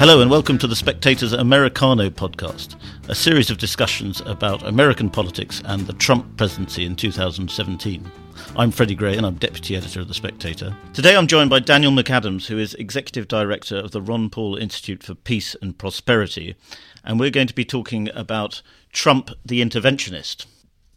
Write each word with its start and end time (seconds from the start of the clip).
Hello 0.00 0.22
and 0.22 0.30
welcome 0.30 0.56
to 0.56 0.66
the 0.66 0.74
Spectator's 0.74 1.34
Americano 1.34 2.08
podcast, 2.08 2.76
a 3.10 3.14
series 3.14 3.50
of 3.50 3.58
discussions 3.58 4.22
about 4.22 4.66
American 4.66 5.10
politics 5.10 5.60
and 5.66 5.86
the 5.86 5.92
Trump 5.92 6.38
presidency 6.38 6.86
in 6.86 6.96
2017. 6.96 8.10
I'm 8.56 8.70
Freddie 8.70 8.94
Gray 8.94 9.18
and 9.18 9.26
I'm 9.26 9.34
Deputy 9.34 9.76
Editor 9.76 10.00
of 10.00 10.08
The 10.08 10.14
Spectator. 10.14 10.74
Today 10.94 11.14
I'm 11.14 11.26
joined 11.26 11.50
by 11.50 11.58
Daniel 11.58 11.92
McAdams, 11.92 12.46
who 12.46 12.56
is 12.56 12.72
Executive 12.76 13.28
Director 13.28 13.76
of 13.76 13.90
the 13.90 14.00
Ron 14.00 14.30
Paul 14.30 14.56
Institute 14.56 15.02
for 15.02 15.14
Peace 15.14 15.54
and 15.60 15.76
Prosperity, 15.76 16.56
and 17.04 17.20
we're 17.20 17.28
going 17.28 17.48
to 17.48 17.54
be 17.54 17.66
talking 17.66 18.08
about 18.14 18.62
Trump 18.94 19.28
the 19.44 19.60
Interventionist. 19.60 20.46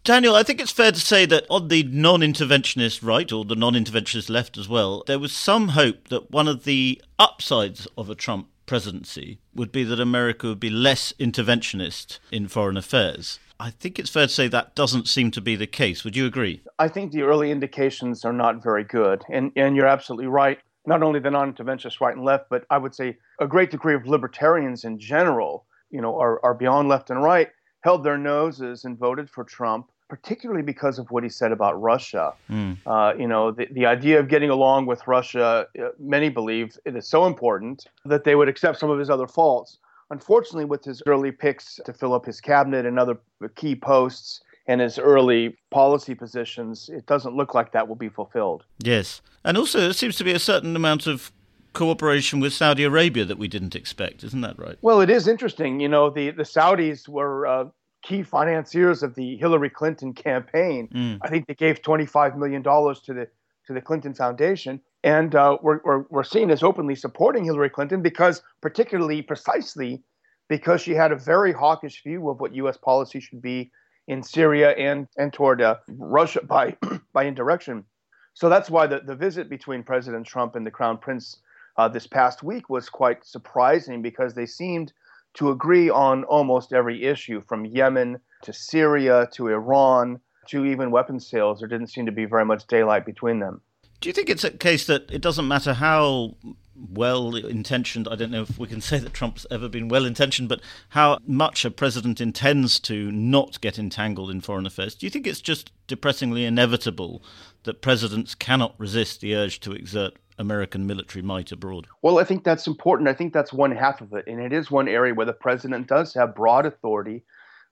Daniel, 0.06 0.34
I 0.34 0.44
think 0.44 0.62
it's 0.62 0.72
fair 0.72 0.94
to 0.94 1.00
say 1.00 1.26
that 1.26 1.46
on 1.50 1.68
the 1.68 1.84
non 1.84 2.22
interventionist 2.22 3.06
right, 3.06 3.30
or 3.34 3.44
the 3.44 3.56
non 3.56 3.74
interventionist 3.74 4.30
left 4.30 4.58
as 4.58 4.70
well, 4.70 5.04
there 5.08 5.20
was 5.20 5.34
some 5.34 5.70
hope 5.70 6.08
that 6.08 6.32
one 6.32 6.48
of 6.48 6.64
the 6.64 7.02
upsides 7.20 7.86
of 7.98 8.10
a 8.10 8.16
Trump 8.16 8.48
presidency 8.74 9.38
would 9.54 9.72
be 9.72 9.84
that 9.84 10.00
America 10.00 10.48
would 10.48 10.60
be 10.60 10.68
less 10.68 11.14
interventionist 11.20 12.18
in 12.32 12.48
foreign 12.48 12.76
affairs. 12.76 13.38
I 13.60 13.70
think 13.70 14.00
it's 14.00 14.10
fair 14.10 14.26
to 14.26 14.34
say 14.34 14.48
that 14.48 14.74
doesn't 14.74 15.08
seem 15.08 15.30
to 15.30 15.42
be 15.42 15.56
the 15.56 15.68
case. 15.68 16.04
Would 16.04 16.16
you 16.16 16.26
agree? 16.26 16.64
I 16.80 16.88
think 16.88 17.12
the 17.12 17.22
early 17.22 17.52
indications 17.52 18.26
are 18.26 18.34
not 18.34 18.64
very 18.64 18.84
good. 18.84 19.24
And, 19.32 19.52
and 19.56 19.76
you're 19.76 19.86
absolutely 19.86 20.26
right. 20.26 20.58
Not 20.88 21.04
only 21.04 21.20
the 21.20 21.30
non 21.30 21.54
interventionists 21.54 22.02
right 22.02 22.16
and 22.16 22.26
left, 22.26 22.46
but 22.50 22.66
I 22.72 22.80
would 22.80 22.96
say 22.96 23.16
a 23.40 23.46
great 23.46 23.70
degree 23.70 23.94
of 23.94 24.08
libertarians 24.08 24.86
in 24.86 24.98
general, 24.98 25.68
you 25.92 26.02
know, 26.02 26.20
are, 26.20 26.44
are 26.44 26.56
beyond 26.56 26.90
left 26.90 27.12
and 27.12 27.22
right, 27.22 27.50
held 27.82 28.04
their 28.04 28.18
noses 28.18 28.86
and 28.86 28.98
voted 28.98 29.30
for 29.30 29.44
Trump 29.44 29.86
particularly 30.14 30.62
because 30.62 31.00
of 31.00 31.10
what 31.10 31.24
he 31.24 31.30
said 31.30 31.52
about 31.52 31.74
Russia. 31.82 32.34
Mm. 32.48 32.78
Uh, 32.86 33.16
you 33.18 33.28
know, 33.28 33.50
the, 33.50 33.68
the 33.72 33.88
idea 33.88 34.20
of 34.20 34.28
getting 34.28 34.52
along 34.52 34.86
with 34.86 35.02
Russia, 35.08 35.66
uh, 35.82 35.88
many 35.98 36.30
believe 36.30 36.78
it 36.86 36.96
is 36.96 37.08
so 37.08 37.26
important 37.26 37.88
that 38.06 38.24
they 38.24 38.36
would 38.36 38.48
accept 38.48 38.78
some 38.78 38.92
of 38.92 39.00
his 39.00 39.10
other 39.10 39.26
faults. 39.26 39.80
Unfortunately, 40.12 40.66
with 40.66 40.84
his 40.86 41.02
early 41.08 41.32
picks 41.32 41.80
to 41.84 41.92
fill 41.92 42.14
up 42.14 42.28
his 42.28 42.40
cabinet 42.40 42.86
and 42.86 43.00
other 43.00 43.18
key 43.56 43.76
posts 43.76 44.42
and 44.68 44.82
his 44.82 45.00
early 45.00 45.58
policy 45.72 46.14
positions, 46.14 46.90
it 46.90 47.08
doesn't 47.08 47.36
look 47.36 47.56
like 47.56 47.72
that 47.72 47.88
will 47.88 47.96
be 47.96 48.10
fulfilled. 48.10 48.66
Yes. 48.84 49.20
And 49.44 49.58
also, 49.58 49.80
there 49.80 49.94
seems 49.94 50.16
to 50.18 50.24
be 50.24 50.32
a 50.32 50.38
certain 50.38 50.76
amount 50.76 51.08
of 51.08 51.32
cooperation 51.74 52.40
with 52.40 52.54
Saudi 52.54 52.84
Arabia 52.84 53.26
that 53.26 53.40
we 53.40 53.48
didn't 53.48 53.76
expect, 53.76 54.24
isn't 54.24 54.42
that 54.42 54.60
right? 54.60 54.78
Well, 54.84 55.02
it 55.02 55.10
is 55.10 55.28
interesting. 55.28 55.80
You 55.80 55.90
know, 55.90 56.12
the, 56.12 56.30
the 56.30 56.44
Saudis 56.44 57.10
were 57.10 57.48
uh, 57.48 57.66
key 58.04 58.22
financiers 58.22 59.02
of 59.02 59.16
the 59.16 59.38
Hillary 59.38 59.70
Clinton 59.70 60.14
campaign. 60.14 60.90
Mm. 60.94 61.20
I 61.22 61.30
think 61.30 61.48
they 61.48 61.56
gave 61.56 61.82
$25 61.82 62.38
million 62.38 62.62
to 62.64 63.14
the 63.14 63.28
to 63.66 63.72
the 63.72 63.80
Clinton 63.80 64.14
Foundation, 64.14 64.82
and 65.06 65.34
uh, 65.36 65.58
we're, 65.62 65.80
we're, 65.86 66.04
we're 66.10 66.26
seen 66.26 66.52
as 66.52 66.64
openly 66.64 66.96
supporting 66.96 67.46
Hillary 67.46 67.70
Clinton 67.70 68.02
because, 68.02 68.42
particularly, 68.60 69.22
precisely 69.22 70.04
because 70.50 70.82
she 70.82 70.92
had 70.92 71.14
a 71.14 71.16
very 71.16 71.54
hawkish 71.54 72.04
view 72.04 72.30
of 72.30 72.42
what 72.42 72.54
U.S. 72.56 72.76
policy 72.76 73.22
should 73.22 73.42
be 73.42 73.72
in 74.08 74.22
Syria 74.22 74.72
and 74.72 75.08
and 75.18 75.32
toward 75.32 75.62
uh, 75.62 75.78
Russia 75.88 76.42
by 76.44 76.76
by 77.14 77.24
indirection. 77.24 77.86
So 78.34 78.50
that's 78.50 78.70
why 78.70 78.88
the, 78.88 79.00
the 79.00 79.16
visit 79.16 79.50
between 79.50 79.84
President 79.84 80.26
Trump 80.26 80.56
and 80.56 80.66
the 80.66 80.72
Crown 80.72 80.98
Prince 80.98 81.38
uh, 81.78 81.88
this 81.88 82.08
past 82.08 82.44
week 82.44 82.70
was 82.70 82.90
quite 82.90 83.26
surprising 83.26 84.02
because 84.02 84.34
they 84.34 84.46
seemed 84.46 84.92
to 85.36 85.50
agree 85.50 85.90
on 85.90 86.24
almost 86.26 86.74
every 86.74 87.04
issue 87.04 87.42
from 87.48 87.66
Yemen 87.66 88.20
to 88.44 88.54
Syria 88.54 89.28
to 89.34 89.48
Iran 89.48 90.20
to 90.48 90.66
even 90.66 90.92
weapons 90.92 91.28
sales. 91.28 91.60
There 91.60 91.68
didn't 91.68 91.88
seem 91.88 92.06
to 92.06 92.12
be 92.12 92.26
very 92.26 92.46
much 92.46 92.68
daylight 92.68 93.06
between 93.06 93.40
them. 93.40 93.62
Do 94.02 94.10
you 94.10 94.14
think 94.14 94.30
it's 94.30 94.44
a 94.44 94.52
case 94.52 94.86
that 94.88 95.10
it 95.12 95.22
doesn't 95.22 95.48
matter 95.48 95.74
how 95.74 96.36
well 96.76 97.36
intentioned, 97.36 98.08
I 98.10 98.16
don't 98.16 98.32
know 98.32 98.42
if 98.42 98.58
we 98.58 98.68
can 98.68 98.82
say 98.90 99.00
that 99.00 99.14
Trump's 99.14 99.46
ever 99.50 99.70
been 99.70 99.88
well 99.88 100.06
intentioned, 100.06 100.50
but 100.50 100.62
how 100.90 101.18
much 101.26 101.66
a 101.66 101.72
president 101.72 102.20
intends 102.20 102.80
to 102.82 103.12
not 103.12 103.62
get 103.62 103.80
entangled 103.80 104.30
in 104.30 104.42
foreign 104.42 104.66
affairs? 104.66 104.96
Do 104.96 105.06
you 105.06 105.10
think 105.10 105.28
it's 105.28 105.42
just 105.42 105.72
depressingly 105.88 106.46
inevitable 106.46 107.24
that 107.64 107.82
presidents 107.82 108.36
cannot 108.36 108.76
resist 108.78 109.22
the 109.22 109.36
urge 109.36 109.60
to 109.62 109.72
exert 109.72 110.18
American 110.38 110.86
military 110.88 111.22
might 111.22 111.52
abroad? 111.52 111.88
Well, 112.02 112.20
I 112.20 112.24
think 112.24 112.44
that's 112.44 112.68
important. 112.68 113.10
I 113.10 113.14
think 113.14 113.34
that's 113.34 113.54
one 113.54 113.72
half 113.72 114.02
of 114.02 114.14
it. 114.14 114.26
And 114.28 114.40
it 114.40 114.54
is 114.54 114.72
one 114.72 114.88
area 114.88 115.14
where 115.14 115.26
the 115.26 115.34
president 115.34 115.88
does 115.88 116.14
have 116.14 116.36
broad 116.36 116.66
authority. 116.66 117.24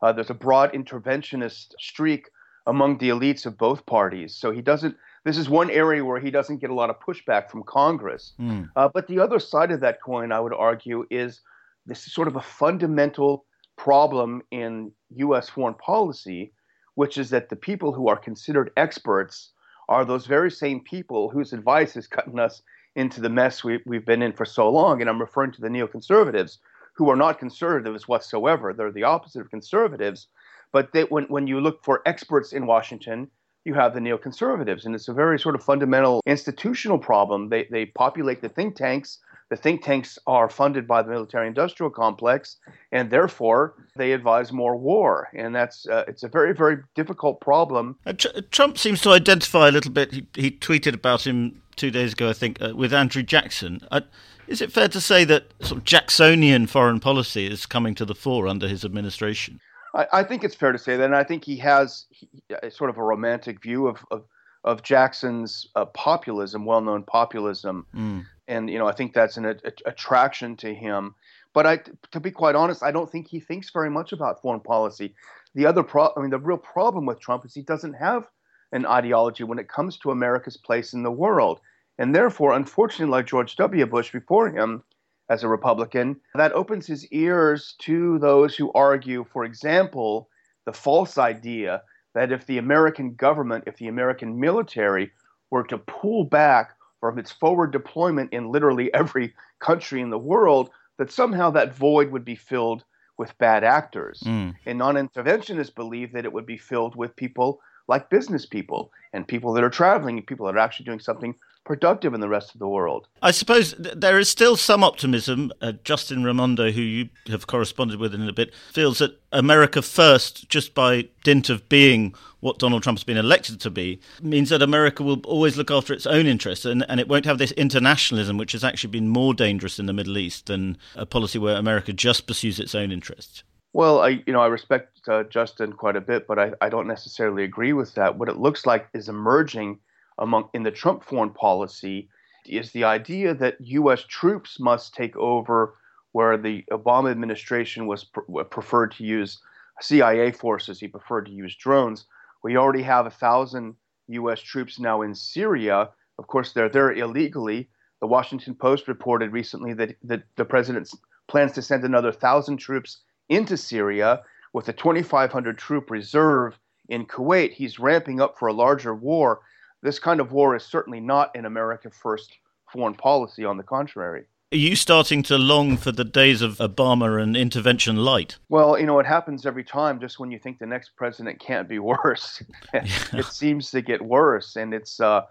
Uh, 0.01 0.11
there's 0.11 0.29
a 0.29 0.35
broad 0.35 0.73
interventionist 0.73 1.73
streak 1.79 2.29
among 2.67 2.97
the 2.97 3.09
elites 3.09 3.45
of 3.45 3.57
both 3.57 3.85
parties. 3.85 4.35
So 4.35 4.51
he 4.51 4.61
doesn't, 4.61 4.95
this 5.25 5.37
is 5.37 5.49
one 5.49 5.69
area 5.69 6.05
where 6.05 6.19
he 6.19 6.31
doesn't 6.31 6.61
get 6.61 6.69
a 6.69 6.75
lot 6.75 6.89
of 6.89 6.99
pushback 6.99 7.49
from 7.49 7.63
Congress. 7.63 8.33
Mm. 8.39 8.69
Uh, 8.75 8.89
but 8.93 9.07
the 9.07 9.19
other 9.19 9.39
side 9.39 9.71
of 9.71 9.79
that 9.81 10.01
coin, 10.01 10.31
I 10.31 10.39
would 10.39 10.53
argue, 10.53 11.05
is 11.09 11.41
this 11.85 12.05
is 12.05 12.13
sort 12.13 12.27
of 12.27 12.35
a 12.35 12.41
fundamental 12.41 13.45
problem 13.77 14.43
in 14.51 14.91
U.S. 15.15 15.49
foreign 15.49 15.73
policy, 15.75 16.53
which 16.95 17.17
is 17.17 17.31
that 17.31 17.49
the 17.49 17.55
people 17.55 17.93
who 17.93 18.07
are 18.07 18.17
considered 18.17 18.71
experts 18.77 19.51
are 19.91 20.05
those 20.05 20.25
very 20.25 20.49
same 20.49 20.79
people 20.79 21.29
whose 21.29 21.51
advice 21.51 21.97
is 21.97 22.07
cutting 22.07 22.39
us 22.39 22.61
into 22.95 23.19
the 23.19 23.29
mess 23.29 23.61
we, 23.61 23.79
we've 23.85 24.05
been 24.05 24.21
in 24.21 24.31
for 24.31 24.45
so 24.45 24.69
long. 24.69 25.01
And 25.01 25.09
I'm 25.09 25.19
referring 25.19 25.51
to 25.51 25.61
the 25.61 25.67
neoconservatives, 25.67 26.59
who 26.93 27.09
are 27.09 27.15
not 27.17 27.39
conservatives 27.39 28.07
whatsoever. 28.07 28.73
They're 28.73 28.93
the 28.93 29.03
opposite 29.03 29.41
of 29.41 29.49
conservatives. 29.49 30.27
But 30.71 30.93
they, 30.93 31.03
when, 31.03 31.25
when 31.25 31.45
you 31.45 31.59
look 31.59 31.83
for 31.83 32.01
experts 32.05 32.53
in 32.53 32.67
Washington, 32.67 33.29
you 33.65 33.73
have 33.73 33.93
the 33.93 33.99
neoconservatives. 33.99 34.85
And 34.85 34.95
it's 34.95 35.09
a 35.09 35.13
very 35.13 35.37
sort 35.37 35.55
of 35.55 35.63
fundamental 35.63 36.21
institutional 36.25 36.97
problem. 36.97 37.49
They, 37.49 37.67
they 37.69 37.87
populate 37.87 38.41
the 38.41 38.49
think 38.49 38.77
tanks 38.77 39.19
the 39.51 39.57
think 39.57 39.83
tanks 39.83 40.17
are 40.27 40.49
funded 40.49 40.87
by 40.87 41.03
the 41.03 41.11
military 41.11 41.45
industrial 41.45 41.89
complex, 41.89 42.55
and 42.93 43.11
therefore 43.11 43.73
they 43.97 44.13
advise 44.13 44.53
more 44.53 44.77
war. 44.77 45.27
And 45.35 45.53
that's 45.53 45.85
uh, 45.85 46.05
it's 46.07 46.23
a 46.23 46.29
very, 46.29 46.53
very 46.53 46.77
difficult 46.95 47.41
problem. 47.41 47.97
Uh, 48.05 48.13
Trump 48.49 48.77
seems 48.77 49.01
to 49.01 49.09
identify 49.09 49.67
a 49.67 49.71
little 49.71 49.91
bit. 49.91 50.13
He, 50.13 50.25
he 50.35 50.51
tweeted 50.51 50.93
about 50.93 51.27
him 51.27 51.61
two 51.75 51.91
days 51.91 52.13
ago, 52.13 52.29
I 52.29 52.33
think, 52.33 52.61
uh, 52.61 52.71
with 52.73 52.93
Andrew 52.93 53.23
Jackson. 53.23 53.81
Uh, 53.91 54.01
is 54.47 54.61
it 54.61 54.71
fair 54.71 54.87
to 54.87 55.01
say 55.01 55.25
that 55.25 55.51
sort 55.59 55.79
of 55.79 55.83
Jacksonian 55.83 56.67
foreign 56.67 57.01
policy 57.01 57.45
is 57.45 57.65
coming 57.65 57.93
to 57.95 58.05
the 58.05 58.15
fore 58.15 58.47
under 58.47 58.69
his 58.69 58.85
administration? 58.85 59.59
I, 59.93 60.07
I 60.13 60.23
think 60.23 60.45
it's 60.45 60.55
fair 60.55 60.71
to 60.71 60.79
say 60.79 60.95
that, 60.95 61.03
and 61.03 61.15
I 61.15 61.25
think 61.25 61.43
he 61.43 61.57
has 61.57 62.05
he, 62.09 62.29
sort 62.69 62.89
of 62.89 62.97
a 62.97 63.03
romantic 63.03 63.61
view 63.61 63.87
of, 63.87 63.97
of 64.11 64.23
of 64.63 64.83
Jackson's 64.83 65.67
uh, 65.75 65.85
populism, 65.85 66.65
well-known 66.65 67.03
populism, 67.03 67.85
mm 67.93 68.23
and 68.51 68.69
you 68.69 68.77
know 68.77 68.87
I 68.87 68.91
think 68.91 69.13
that's 69.13 69.37
an 69.37 69.45
a, 69.45 69.55
attraction 69.85 70.55
to 70.57 70.73
him. 70.73 71.15
But 71.53 71.65
I, 71.65 71.79
to 72.11 72.19
be 72.19 72.31
quite 72.31 72.55
honest, 72.55 72.83
I 72.83 72.91
don't 72.91 73.11
think 73.11 73.27
he 73.27 73.39
thinks 73.39 73.71
very 73.71 73.89
much 73.89 74.13
about 74.13 74.41
foreign 74.41 74.61
policy. 74.61 75.15
The 75.55 75.65
other 75.65 75.83
pro- 75.83 76.13
I 76.15 76.21
mean, 76.21 76.29
the 76.29 76.39
real 76.39 76.57
problem 76.57 77.05
with 77.05 77.19
Trump 77.19 77.45
is 77.45 77.53
he 77.53 77.61
doesn't 77.61 77.93
have 77.93 78.27
an 78.71 78.85
ideology 78.85 79.43
when 79.43 79.59
it 79.59 79.67
comes 79.67 79.97
to 79.97 80.11
America's 80.11 80.55
place 80.55 80.93
in 80.93 81.03
the 81.03 81.11
world, 81.11 81.59
and 81.97 82.15
therefore, 82.15 82.53
unfortunately, 82.53 83.11
like 83.11 83.25
George 83.25 83.55
W. 83.55 83.85
Bush 83.85 84.11
before 84.11 84.49
him, 84.49 84.83
as 85.29 85.43
a 85.43 85.47
Republican, 85.47 86.19
that 86.35 86.51
opens 86.51 86.85
his 86.85 87.07
ears 87.07 87.75
to 87.79 88.19
those 88.19 88.55
who 88.55 88.71
argue, 88.73 89.25
for 89.31 89.45
example, 89.45 90.27
the 90.65 90.73
false 90.73 91.17
idea 91.17 91.81
that 92.13 92.33
if 92.33 92.45
the 92.45 92.57
American 92.57 93.15
government, 93.15 93.63
if 93.65 93.77
the 93.77 93.87
American 93.87 94.39
military 94.39 95.11
were 95.49 95.63
to 95.63 95.77
pull 95.77 96.25
back 96.25 96.75
from 97.01 97.19
its 97.19 97.31
forward 97.31 97.71
deployment 97.71 98.31
in 98.31 98.51
literally 98.51 98.93
every 98.93 99.33
country 99.59 99.99
in 99.99 100.09
the 100.09 100.17
world, 100.17 100.69
that 100.97 101.11
somehow 101.11 101.49
that 101.49 101.75
void 101.75 102.11
would 102.11 102.23
be 102.23 102.35
filled 102.35 102.85
with 103.17 103.37
bad 103.39 103.63
actors. 103.65 104.21
Mm. 104.25 104.55
And 104.65 104.77
non 104.77 104.95
interventionists 104.95 105.75
believe 105.75 106.13
that 106.13 106.23
it 106.23 106.31
would 106.31 106.45
be 106.45 106.57
filled 106.57 106.95
with 106.95 107.15
people 107.15 107.59
like 107.87 108.09
business 108.09 108.45
people 108.45 108.91
and 109.11 109.27
people 109.27 109.51
that 109.53 109.63
are 109.63 109.69
traveling, 109.69 110.17
and 110.17 110.25
people 110.25 110.45
that 110.45 110.55
are 110.55 110.59
actually 110.59 110.85
doing 110.85 110.99
something 110.99 111.35
productive 111.65 112.13
in 112.13 112.21
the 112.21 112.29
rest 112.29 112.53
of 112.53 112.59
the 112.59 112.67
world. 112.67 113.07
I 113.21 113.31
suppose 113.31 113.75
there 113.77 114.17
is 114.17 114.29
still 114.29 114.55
some 114.55 114.83
optimism. 114.83 115.51
Uh, 115.61 115.73
Justin 115.83 116.23
Raimondo, 116.23 116.71
who 116.71 116.81
you 116.81 117.09
have 117.27 117.47
corresponded 117.47 117.99
with 117.99 118.15
in 118.15 118.27
a 118.27 118.33
bit, 118.33 118.53
feels 118.71 118.99
that 118.99 119.19
America 119.31 119.81
first, 119.81 120.49
just 120.49 120.73
by 120.73 121.09
dint 121.23 121.49
of 121.49 121.67
being 121.69 122.15
what 122.41 122.59
Donald 122.59 122.83
Trump 122.83 122.99
has 122.99 123.03
been 123.03 123.17
elected 123.17 123.59
to 123.61 123.69
be, 123.69 123.99
means 124.21 124.49
that 124.49 124.61
America 124.61 125.01
will 125.03 125.21
always 125.21 125.57
look 125.57 125.71
after 125.71 125.93
its 125.93 126.05
own 126.05 126.27
interests 126.27 126.65
and, 126.65 126.85
and 126.89 126.99
it 126.99 127.07
won't 127.07 127.25
have 127.25 127.37
this 127.37 127.51
internationalism, 127.53 128.37
which 128.37 128.51
has 128.51 128.63
actually 128.63 128.91
been 128.91 129.07
more 129.07 129.33
dangerous 129.33 129.79
in 129.79 129.85
the 129.85 129.93
Middle 129.93 130.17
East 130.17 130.47
than 130.47 130.77
a 130.95 131.05
policy 131.05 131.39
where 131.39 131.55
America 131.55 131.93
just 131.93 132.27
pursues 132.27 132.59
its 132.59 132.75
own 132.75 132.91
interests. 132.91 133.43
Well, 133.73 134.01
I 134.01 134.21
you 134.27 134.33
know 134.33 134.41
I 134.41 134.47
respect 134.47 135.07
uh, 135.07 135.23
Justin 135.23 135.73
quite 135.73 135.95
a 135.95 136.01
bit, 136.01 136.27
but 136.27 136.37
I, 136.37 136.51
I 136.59 136.67
don't 136.67 136.87
necessarily 136.87 137.43
agree 137.43 137.73
with 137.73 137.93
that. 137.95 138.17
What 138.17 138.27
it 138.27 138.37
looks 138.37 138.65
like 138.65 138.87
is 138.93 139.07
emerging 139.07 139.79
among 140.17 140.49
in 140.53 140.63
the 140.63 140.71
Trump 140.71 141.03
foreign 141.03 141.29
policy 141.29 142.09
is 142.45 142.71
the 142.71 142.83
idea 142.83 143.33
that 143.35 143.61
U.S. 143.61 144.03
troops 144.07 144.59
must 144.59 144.93
take 144.93 145.15
over 145.15 145.75
where 146.11 146.37
the 146.37 146.65
Obama 146.71 147.11
administration 147.11 147.87
was 147.87 148.03
pr- 148.03 148.43
preferred 148.49 148.91
to 148.93 149.05
use 149.05 149.39
CIA 149.79 150.31
forces. 150.31 150.79
He 150.79 150.87
preferred 150.87 151.27
to 151.27 151.31
use 151.31 151.55
drones. 151.55 152.05
We 152.43 152.57
already 152.57 152.83
have 152.83 153.05
a 153.05 153.11
thousand 153.11 153.75
U.S. 154.07 154.41
troops 154.41 154.79
now 154.79 155.01
in 155.01 155.15
Syria. 155.15 155.89
Of 156.17 156.27
course, 156.27 156.53
they're 156.53 156.69
there 156.69 156.91
illegally. 156.91 157.69
The 157.99 158.07
Washington 158.07 158.55
Post 158.55 158.87
reported 158.87 159.31
recently 159.31 159.73
that, 159.73 159.95
that 160.03 160.23
the 160.35 160.45
president 160.45 160.89
plans 161.27 161.53
to 161.53 161.61
send 161.61 161.83
another 161.83 162.11
thousand 162.11 162.57
troops 162.57 162.99
into 163.29 163.55
Syria 163.55 164.21
with 164.53 164.67
a 164.67 164.73
2,500 164.73 165.57
troop 165.57 165.89
reserve 165.89 166.59
in 166.89 167.05
Kuwait. 167.05 167.53
He's 167.53 167.79
ramping 167.79 168.19
up 168.19 168.37
for 168.37 168.47
a 168.47 168.53
larger 168.53 168.93
war. 168.93 169.41
This 169.81 169.99
kind 169.99 170.19
of 170.19 170.31
war 170.31 170.55
is 170.55 170.63
certainly 170.63 170.99
not 170.99 171.35
an 171.35 171.45
America 171.45 171.89
first 171.89 172.37
foreign 172.71 172.95
policy, 172.95 173.45
on 173.45 173.57
the 173.57 173.63
contrary. 173.63 174.25
Are 174.53 174.57
you 174.57 174.75
starting 174.75 175.23
to 175.23 175.37
long 175.37 175.77
for 175.77 175.93
the 175.93 176.03
days 176.03 176.41
of 176.41 176.57
Obama 176.57 177.23
and 177.23 177.37
intervention 177.37 177.95
light? 177.95 178.37
Well, 178.49 178.77
you 178.77 178.85
know, 178.85 178.99
it 178.99 179.05
happens 179.05 179.45
every 179.45 179.63
time 179.63 180.01
just 180.01 180.19
when 180.19 180.29
you 180.29 180.39
think 180.39 180.59
the 180.59 180.65
next 180.65 180.89
president 180.97 181.39
can't 181.39 181.69
be 181.69 181.79
worse. 181.79 182.43
Yeah. 182.73 182.85
it 183.13 183.27
seems 183.27 183.71
to 183.71 183.81
get 183.81 184.01
worse. 184.01 184.57
And 184.57 184.73
it's, 184.73 184.99
uh, 184.99 185.21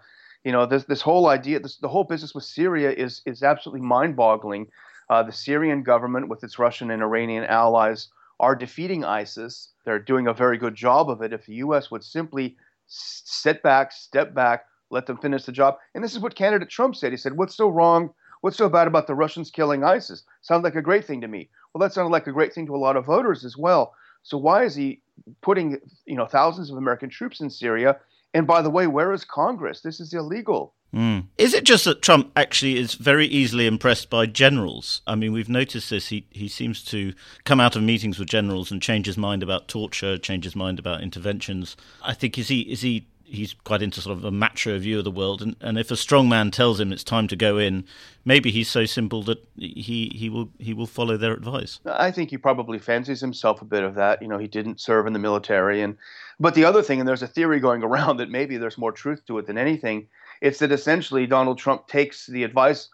you 0.43 0.51
know, 0.51 0.65
this, 0.65 0.85
this 0.85 1.01
whole 1.01 1.27
idea, 1.27 1.59
this, 1.59 1.77
the 1.77 1.87
whole 1.87 2.03
business 2.03 2.33
with 2.33 2.45
Syria 2.45 2.89
is, 2.89 3.21
is 3.27 3.43
absolutely 3.43 3.85
mind 3.85 4.15
boggling. 4.15 4.65
Uh, 5.07 5.21
the 5.21 5.31
Syrian 5.31 5.83
government, 5.83 6.27
with 6.27 6.43
its 6.43 6.57
Russian 6.57 6.89
and 6.89 7.03
Iranian 7.03 7.43
allies, 7.43 8.07
are 8.39 8.55
defeating 8.55 9.05
ISIS. 9.05 9.69
They're 9.85 9.99
doing 9.99 10.25
a 10.25 10.33
very 10.33 10.57
good 10.57 10.73
job 10.73 11.11
of 11.11 11.21
it. 11.21 11.31
If 11.31 11.45
the 11.45 11.55
U.S. 11.57 11.91
would 11.91 12.03
simply 12.03 12.57
sit 12.87 13.61
back, 13.61 13.91
step 13.91 14.33
back, 14.33 14.65
let 14.89 15.05
them 15.05 15.19
finish 15.19 15.43
the 15.43 15.51
job. 15.51 15.77
And 15.93 16.03
this 16.03 16.13
is 16.13 16.19
what 16.19 16.33
candidate 16.33 16.71
Trump 16.71 16.95
said. 16.95 17.11
He 17.11 17.17
said, 17.17 17.37
What's 17.37 17.55
so 17.55 17.69
wrong 17.69 18.15
What's 18.41 18.57
so 18.57 18.69
bad 18.69 18.87
about 18.87 19.07
the 19.07 19.15
Russians 19.15 19.49
killing 19.49 19.83
ISIS? 19.83 20.23
Sounds 20.41 20.63
like 20.63 20.75
a 20.75 20.81
great 20.81 21.05
thing 21.05 21.21
to 21.21 21.27
me. 21.27 21.49
Well, 21.73 21.79
that 21.79 21.93
sounded 21.93 22.11
like 22.11 22.27
a 22.27 22.31
great 22.31 22.53
thing 22.53 22.65
to 22.65 22.75
a 22.75 22.77
lot 22.77 22.97
of 22.97 23.05
voters 23.05 23.45
as 23.45 23.55
well. 23.55 23.93
So 24.23 24.37
why 24.37 24.63
is 24.63 24.75
he 24.75 25.01
putting, 25.41 25.79
you 26.05 26.15
know, 26.15 26.25
thousands 26.25 26.69
of 26.69 26.77
American 26.77 27.09
troops 27.09 27.39
in 27.39 27.49
Syria? 27.49 27.97
And 28.33 28.47
by 28.47 28.61
the 28.61 28.69
way, 28.69 28.87
where 28.87 29.11
is 29.11 29.23
Congress? 29.23 29.81
This 29.81 29.99
is 29.99 30.13
illegal. 30.13 30.73
Mm. 30.93 31.27
Is 31.37 31.53
it 31.53 31.63
just 31.63 31.85
that 31.85 32.01
Trump 32.01 32.31
actually 32.35 32.77
is 32.77 32.95
very 32.95 33.25
easily 33.25 33.65
impressed 33.65 34.09
by 34.09 34.25
generals? 34.25 35.01
I 35.07 35.15
mean, 35.15 35.31
we've 35.31 35.47
noticed 35.47 35.89
this. 35.89 36.09
He 36.09 36.25
he 36.31 36.49
seems 36.49 36.83
to 36.85 37.13
come 37.45 37.61
out 37.61 37.77
of 37.77 37.83
meetings 37.83 38.19
with 38.19 38.27
generals 38.27 38.71
and 38.71 38.81
change 38.81 39.05
his 39.05 39.17
mind 39.17 39.41
about 39.41 39.69
torture, 39.69 40.17
change 40.17 40.43
his 40.43 40.55
mind 40.55 40.79
about 40.79 41.01
interventions. 41.01 41.77
I 42.03 42.13
think 42.13 42.37
is 42.37 42.49
he 42.49 42.61
is 42.61 42.81
he 42.81 43.07
he's 43.31 43.53
quite 43.63 43.81
into 43.81 44.01
sort 44.01 44.17
of 44.17 44.25
a 44.25 44.31
macho 44.31 44.77
view 44.77 44.99
of 44.99 45.03
the 45.03 45.11
world, 45.11 45.41
and, 45.41 45.55
and 45.61 45.79
if 45.79 45.89
a 45.89 45.95
strong 45.95 46.27
man 46.27 46.51
tells 46.51 46.79
him 46.79 46.91
it's 46.91 47.03
time 47.03 47.27
to 47.29 47.35
go 47.35 47.57
in, 47.57 47.85
maybe 48.25 48.51
he's 48.51 48.69
so 48.69 48.85
simple 48.85 49.23
that 49.23 49.43
he, 49.57 50.11
he 50.13 50.29
will 50.29 50.49
he 50.59 50.73
will 50.73 50.87
follow 50.87 51.17
their 51.17 51.33
advice. 51.33 51.79
I 51.85 52.11
think 52.11 52.29
he 52.29 52.37
probably 52.37 52.77
fancies 52.77 53.21
himself 53.21 53.61
a 53.61 53.65
bit 53.65 53.83
of 53.83 53.95
that. 53.95 54.21
You 54.21 54.27
know, 54.27 54.37
he 54.37 54.47
didn't 54.47 54.79
serve 54.79 55.07
in 55.07 55.13
the 55.13 55.19
military, 55.19 55.81
and 55.81 55.97
but 56.39 56.55
the 56.55 56.65
other 56.65 56.83
thing, 56.83 56.99
and 56.99 57.07
there's 57.07 57.23
a 57.23 57.27
theory 57.27 57.59
going 57.59 57.83
around 57.89 58.17
that 58.17 58.29
maybe 58.29 58.57
there's 58.57 58.77
more 58.77 58.91
truth 58.91 59.25
to 59.27 59.37
it 59.37 59.47
than 59.47 59.57
anything. 59.57 60.07
It's 60.41 60.59
that 60.59 60.71
essentially 60.71 61.27
Donald 61.27 61.57
Trump 61.57 61.87
takes 61.87 62.25
the 62.25 62.43
advice 62.43 62.89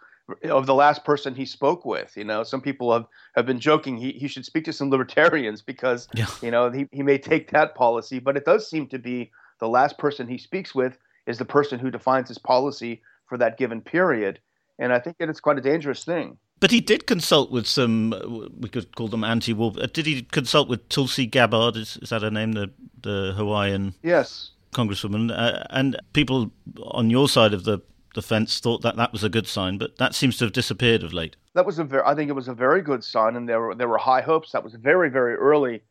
of 0.50 0.66
the 0.66 0.74
last 0.74 1.06
person 1.06 1.34
he 1.34 1.46
spoke 1.46 1.86
with. 1.86 2.16
You 2.18 2.26
know, 2.26 2.44
some 2.44 2.62
people 2.62 2.92
have, 2.92 3.06
have 3.36 3.46
been 3.46 3.60
joking 3.60 3.98
he, 3.98 4.12
he 4.12 4.28
should 4.28 4.46
speak 4.46 4.66
to 4.66 4.74
some 4.74 4.90
libertarians 4.90 5.62
because, 5.62 6.08
yeah. 6.14 6.28
you 6.42 6.52
know, 6.52 6.70
he, 6.70 6.88
he 6.92 7.04
may 7.04 7.18
take 7.18 7.52
that 7.52 7.76
policy, 7.76 8.20
but 8.20 8.36
it 8.36 8.46
does 8.46 8.70
seem 8.70 8.88
to 8.88 9.00
be 9.00 9.32
the 9.60 9.68
last 9.68 9.98
person 9.98 10.28
he 10.28 10.38
speaks 10.38 10.74
with 10.76 10.98
is 11.26 11.38
the 11.38 11.46
person 11.46 11.80
who 11.80 11.92
defines 11.92 12.30
his 12.30 12.38
policy 12.38 13.02
for 13.28 13.38
that 13.38 13.58
given 13.58 13.82
period. 13.82 14.40
And 14.80 14.94
I 14.94 15.00
think 15.00 15.18
that 15.18 15.30
it's 15.30 15.40
quite 15.40 15.58
a 15.58 15.62
dangerous 15.62 16.04
thing. 16.04 16.38
But 16.60 16.72
he 16.72 16.82
did 16.82 17.06
consult 17.06 17.52
with 17.52 17.68
some, 17.68 18.12
we 18.60 18.70
could 18.70 18.96
call 18.96 19.08
them 19.08 19.24
anti-war. 19.24 19.72
Did 19.72 20.06
he 20.06 20.24
consult 20.24 20.70
with 20.70 20.90
Tulsi 20.90 21.28
Gabbard? 21.28 21.76
Is, 21.76 21.98
is 22.02 22.10
that 22.10 22.24
her 22.24 22.32
name? 22.32 22.54
The 22.54 22.72
the 23.02 23.34
Hawaiian 23.38 23.94
yes 24.04 24.52
congresswoman. 24.74 25.32
Uh, 25.32 25.64
and 25.70 26.00
people 26.14 26.52
on 26.82 27.10
your 27.10 27.30
side 27.30 27.54
of 27.54 27.64
the 27.64 27.80
the 28.16 28.22
fence 28.24 28.60
thought 28.60 28.82
that 28.82 28.96
that 28.96 29.12
was 29.12 29.24
a 29.24 29.30
good 29.30 29.48
sign, 29.48 29.78
but 29.78 29.98
that 29.98 30.16
seems 30.16 30.38
to 30.38 30.46
have 30.46 30.52
disappeared 30.52 31.04
of 31.04 31.14
late. 31.14 31.36
That 31.54 31.68
was 31.68 31.78
a 31.78 31.84
very, 31.84 32.02
I 32.04 32.16
think 32.16 32.30
it 32.30 32.34
was 32.34 32.48
a 32.48 32.54
very 32.54 32.82
good 32.82 33.04
sign, 33.04 33.36
and 33.36 33.48
there 33.48 33.62
were 33.62 33.76
there 33.76 33.88
were 33.88 34.00
high 34.00 34.22
hopes. 34.22 34.52
That 34.52 34.64
was 34.64 34.74
very 34.74 35.10
very 35.10 35.36
early 35.36 35.84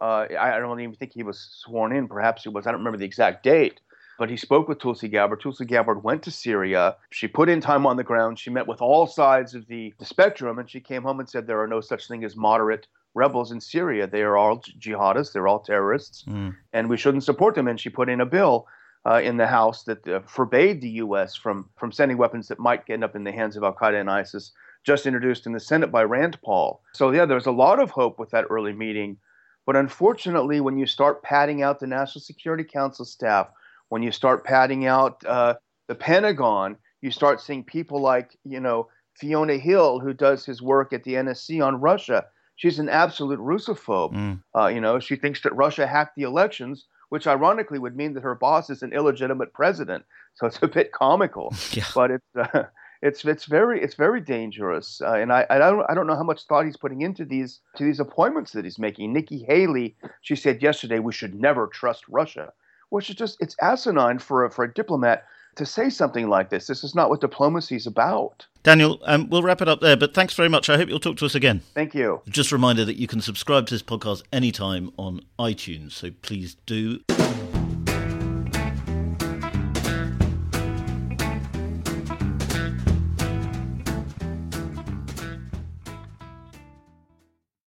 uh, 0.00 0.26
I, 0.38 0.58
don't 0.58 0.80
even 0.80 0.94
think 0.94 1.12
he 1.12 1.22
was 1.22 1.38
sworn 1.38 1.92
in. 1.92 2.08
Perhaps 2.08 2.44
he 2.44 2.48
was. 2.48 2.66
I 2.66 2.70
don't 2.70 2.80
remember 2.80 2.98
the 2.98 3.04
exact 3.04 3.42
date. 3.42 3.80
But 4.18 4.28
he 4.28 4.36
spoke 4.36 4.68
with 4.68 4.78
Tulsi 4.78 5.08
Gabbard. 5.08 5.40
Tulsi 5.40 5.64
Gabbard 5.64 6.02
went 6.02 6.22
to 6.24 6.30
Syria. 6.30 6.96
She 7.10 7.26
put 7.26 7.48
in 7.48 7.60
time 7.60 7.86
on 7.86 7.96
the 7.96 8.04
ground. 8.04 8.38
She 8.38 8.50
met 8.50 8.66
with 8.66 8.82
all 8.82 9.06
sides 9.06 9.54
of 9.54 9.66
the, 9.66 9.94
the 9.98 10.04
spectrum, 10.04 10.58
and 10.58 10.68
she 10.68 10.80
came 10.80 11.02
home 11.02 11.20
and 11.20 11.28
said 11.28 11.46
there 11.46 11.60
are 11.60 11.66
no 11.66 11.80
such 11.80 12.06
thing 12.06 12.22
as 12.22 12.36
moderate 12.36 12.86
rebels 13.14 13.50
in 13.50 13.60
Syria. 13.60 14.06
They 14.06 14.22
are 14.22 14.36
all 14.36 14.60
jihadists. 14.60 15.32
They're 15.32 15.48
all 15.48 15.60
terrorists, 15.60 16.24
mm. 16.24 16.54
and 16.72 16.88
we 16.90 16.96
shouldn't 16.96 17.24
support 17.24 17.54
them. 17.54 17.66
And 17.66 17.80
she 17.80 17.88
put 17.88 18.10
in 18.10 18.20
a 18.20 18.26
bill 18.26 18.66
uh, 19.06 19.20
in 19.22 19.36
the 19.36 19.46
House 19.46 19.84
that 19.84 20.06
uh, 20.06 20.20
forbade 20.26 20.80
the 20.80 20.90
U.S. 20.90 21.34
from 21.34 21.68
from 21.76 21.92
sending 21.92 22.18
weapons 22.18 22.48
that 22.48 22.58
might 22.58 22.88
end 22.88 23.04
up 23.04 23.16
in 23.16 23.24
the 23.24 23.32
hands 23.32 23.56
of 23.56 23.62
Al 23.62 23.74
Qaeda 23.74 24.00
and 24.00 24.10
ISIS. 24.10 24.52
Just 24.84 25.06
introduced 25.06 25.46
in 25.46 25.52
the 25.52 25.60
Senate 25.60 25.90
by 25.90 26.02
Rand 26.04 26.38
Paul. 26.42 26.82
So 26.94 27.10
yeah, 27.10 27.26
there's 27.26 27.46
a 27.46 27.52
lot 27.52 27.80
of 27.80 27.90
hope 27.90 28.18
with 28.18 28.30
that 28.30 28.46
early 28.48 28.72
meeting. 28.72 29.18
But 29.66 29.76
unfortunately, 29.76 30.60
when 30.60 30.78
you 30.78 30.86
start 30.86 31.22
padding 31.22 31.62
out 31.62 31.80
the 31.80 31.86
National 31.86 32.22
Security 32.22 32.64
Council 32.64 33.04
staff, 33.04 33.48
when 33.88 34.02
you 34.02 34.12
start 34.12 34.44
padding 34.44 34.86
out 34.86 35.22
uh, 35.26 35.54
the 35.88 35.94
Pentagon, 35.94 36.76
you 37.02 37.10
start 37.10 37.40
seeing 37.40 37.64
people 37.64 38.00
like, 38.00 38.36
you 38.44 38.60
know, 38.60 38.88
Fiona 39.16 39.56
Hill, 39.56 40.00
who 40.00 40.14
does 40.14 40.44
his 40.44 40.62
work 40.62 40.92
at 40.92 41.04
the 41.04 41.14
NSC 41.14 41.64
on 41.64 41.80
Russia. 41.80 42.24
She's 42.56 42.78
an 42.78 42.88
absolute 42.88 43.38
Russophobe. 43.38 44.12
Mm. 44.12 44.42
Uh, 44.56 44.68
you 44.68 44.80
know, 44.80 44.98
she 44.98 45.16
thinks 45.16 45.42
that 45.42 45.54
Russia 45.54 45.86
hacked 45.86 46.16
the 46.16 46.22
elections, 46.22 46.86
which 47.10 47.26
ironically 47.26 47.78
would 47.78 47.96
mean 47.96 48.14
that 48.14 48.22
her 48.22 48.34
boss 48.34 48.70
is 48.70 48.82
an 48.82 48.92
illegitimate 48.92 49.52
president. 49.52 50.04
So 50.34 50.46
it's 50.46 50.58
a 50.62 50.68
bit 50.68 50.92
comical. 50.92 51.54
yeah. 51.72 51.84
But 51.94 52.10
it's 52.12 52.36
uh, 52.36 52.64
it's 53.02 53.24
it's 53.24 53.46
very 53.46 53.82
it's 53.82 53.94
very 53.94 54.20
dangerous, 54.20 55.00
uh, 55.00 55.14
and 55.14 55.32
I 55.32 55.46
I 55.48 55.58
don't 55.58 55.84
I 55.88 55.94
don't 55.94 56.06
know 56.06 56.16
how 56.16 56.22
much 56.22 56.44
thought 56.44 56.66
he's 56.66 56.76
putting 56.76 57.02
into 57.02 57.24
these 57.24 57.60
to 57.76 57.84
these 57.84 58.00
appointments 58.00 58.52
that 58.52 58.64
he's 58.64 58.78
making. 58.78 59.12
Nikki 59.12 59.44
Haley, 59.44 59.96
she 60.20 60.36
said 60.36 60.62
yesterday 60.62 60.98
we 60.98 61.12
should 61.12 61.34
never 61.34 61.66
trust 61.66 62.04
Russia, 62.08 62.52
which 62.90 63.08
is 63.08 63.16
just 63.16 63.38
it's 63.40 63.56
asinine 63.60 64.18
for 64.18 64.44
a, 64.44 64.50
for 64.50 64.64
a 64.64 64.72
diplomat 64.72 65.24
to 65.56 65.66
say 65.66 65.90
something 65.90 66.28
like 66.28 66.50
this. 66.50 66.66
This 66.66 66.84
is 66.84 66.94
not 66.94 67.10
what 67.10 67.20
diplomacy 67.20 67.76
is 67.76 67.86
about. 67.86 68.46
Daniel, 68.62 69.00
um, 69.04 69.28
we'll 69.30 69.42
wrap 69.42 69.62
it 69.62 69.68
up 69.68 69.80
there, 69.80 69.96
but 69.96 70.14
thanks 70.14 70.34
very 70.34 70.48
much. 70.48 70.68
I 70.68 70.76
hope 70.76 70.88
you'll 70.88 71.00
talk 71.00 71.16
to 71.18 71.26
us 71.26 71.34
again. 71.34 71.62
Thank 71.74 71.94
you. 71.94 72.20
Just 72.28 72.52
a 72.52 72.54
reminder 72.54 72.84
that 72.84 72.96
you 72.96 73.06
can 73.06 73.20
subscribe 73.20 73.66
to 73.66 73.74
this 73.74 73.82
podcast 73.82 74.22
anytime 74.32 74.92
on 74.98 75.22
iTunes, 75.38 75.92
so 75.92 76.10
please 76.22 76.56
do. 76.66 77.00